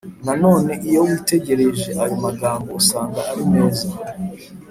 [0.25, 3.87] Nanone iyo witegereje ayo magambo usanga ari meza